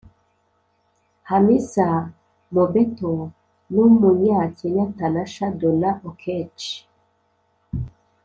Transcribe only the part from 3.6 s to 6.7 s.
n’umunya-kenya tanasha donna oketch